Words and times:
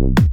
Thank 0.00 0.30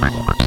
Thank 0.00 0.37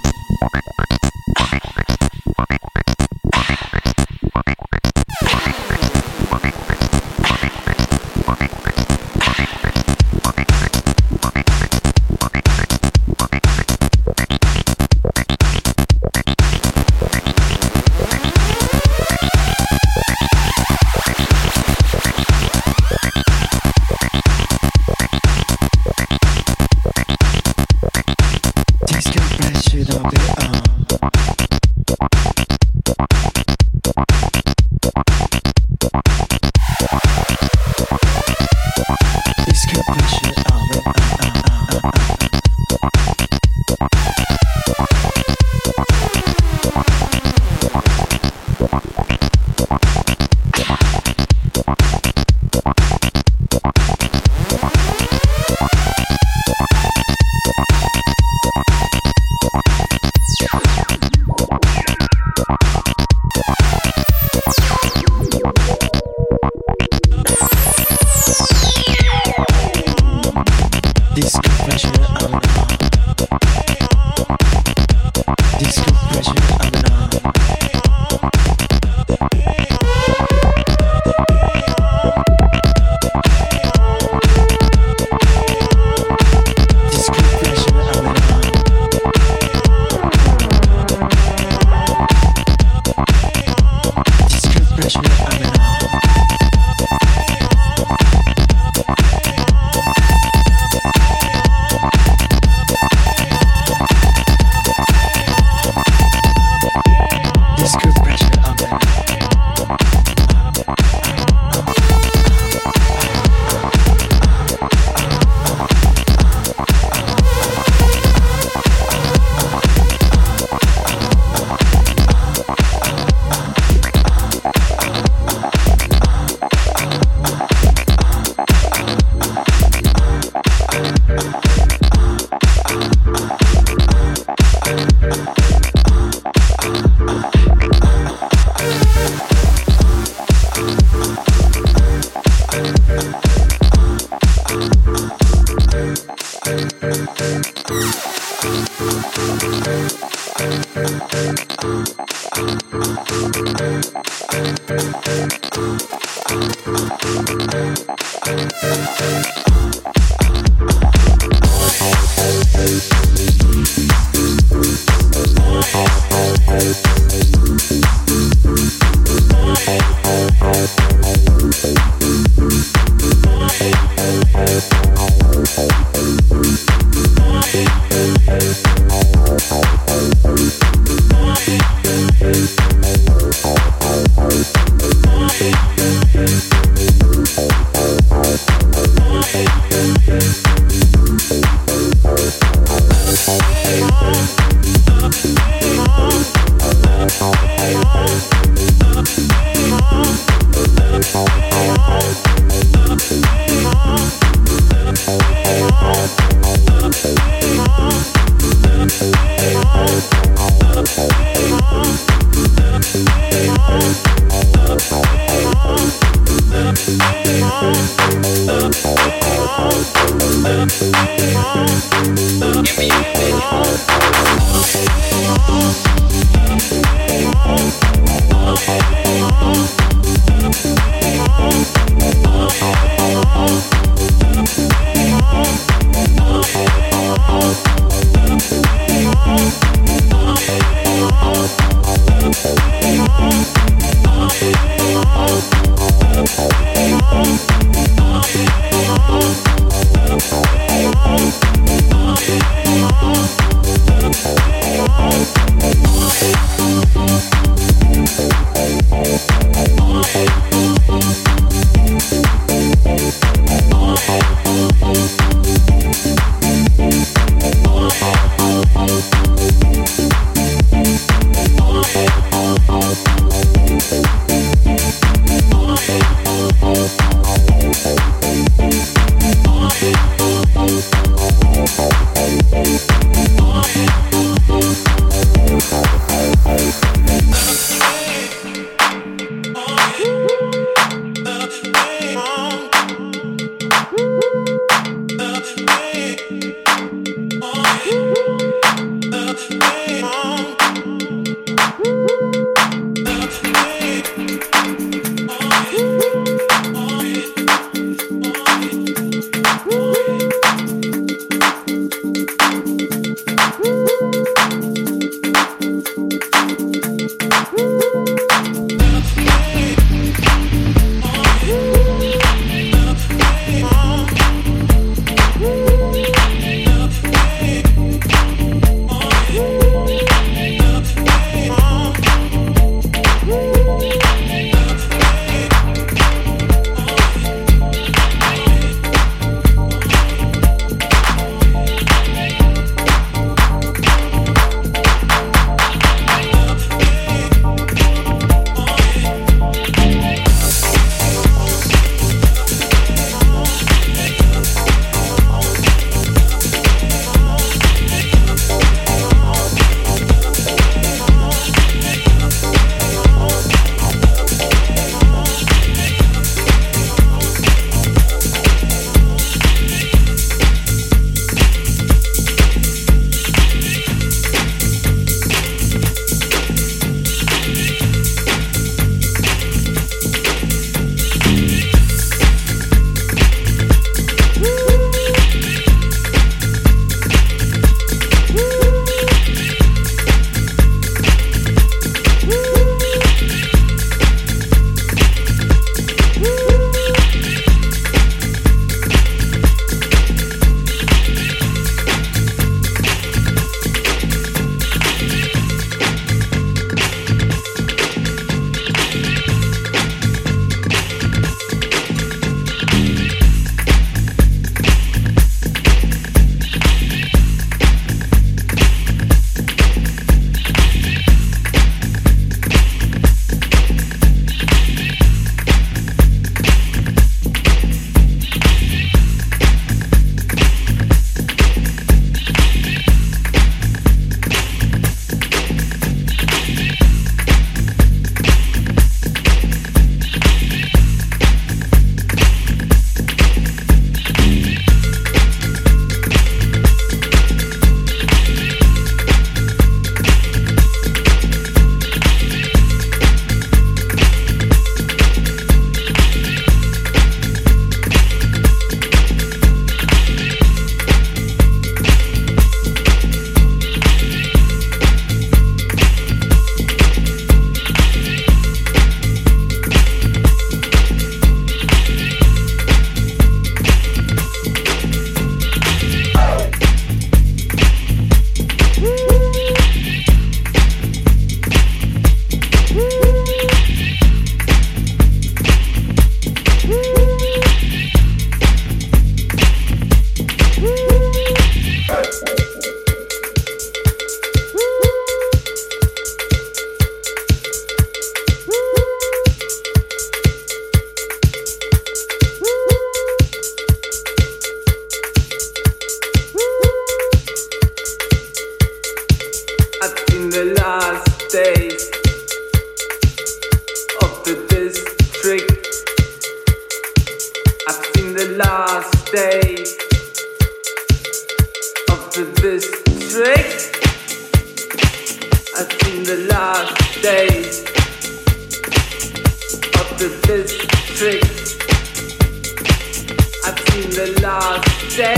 Uh. 137.08 137.41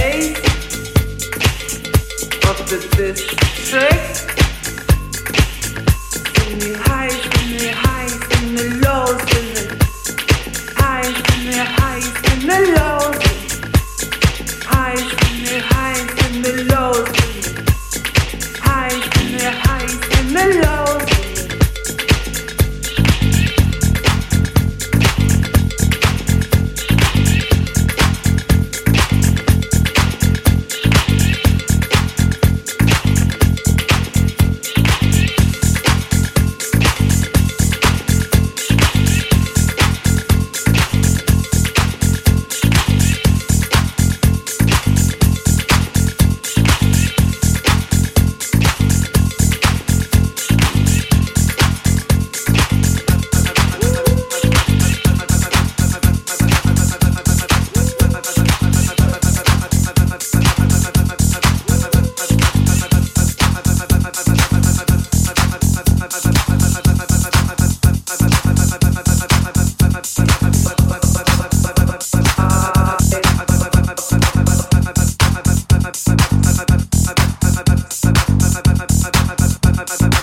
Last 0.03 0.11
days 0.11 0.37
of 2.49 2.57
the 2.69 2.79
district. 2.97 4.52
Highs 79.89 80.22